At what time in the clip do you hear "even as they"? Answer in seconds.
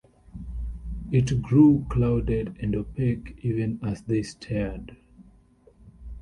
3.43-4.23